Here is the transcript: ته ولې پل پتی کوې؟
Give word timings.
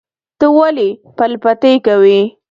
ته 0.39 0.47
ولې 0.57 0.89
پل 1.17 1.31
پتی 1.43 1.73
کوې؟ 1.85 2.19